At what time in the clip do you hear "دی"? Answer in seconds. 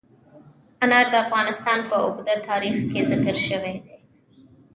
3.83-3.95